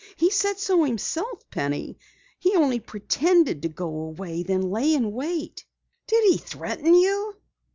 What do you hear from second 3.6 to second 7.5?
to go away, then lay in wait." "Did he threaten you?"